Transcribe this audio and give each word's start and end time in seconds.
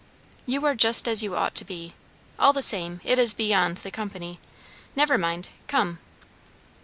"You 0.47 0.65
are 0.65 0.73
just 0.73 1.07
as 1.07 1.21
you 1.21 1.35
ought 1.35 1.53
to 1.53 1.63
be. 1.63 1.93
All 2.39 2.53
the 2.53 2.63
same, 2.63 3.01
it 3.03 3.19
is 3.19 3.35
beyond 3.35 3.77
the 3.85 3.91
company. 3.91 4.39
Never 4.95 5.15
mind. 5.15 5.49
Come!" 5.67 5.99